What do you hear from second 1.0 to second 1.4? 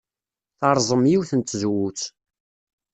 yiwet